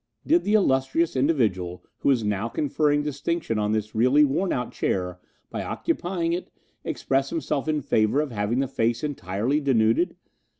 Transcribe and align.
"Did 0.25 0.43
the 0.45 0.55
illustrious 0.55 1.15
individual 1.15 1.83
who 1.99 2.09
is 2.09 2.23
now 2.23 2.49
conferring 2.49 3.03
distinction 3.03 3.59
on 3.59 3.71
this 3.71 3.93
really 3.93 4.25
worn 4.25 4.51
out 4.51 4.71
chair 4.71 5.19
by 5.51 5.63
occupying 5.63 6.33
it 6.33 6.49
express 6.83 7.29
himself 7.29 7.67
in 7.67 7.81
favour 7.83 8.19
of 8.19 8.31
having 8.31 8.61
the 8.61 8.67
face 8.67 9.03
entirely 9.03 9.59
denuded?" 9.59 10.15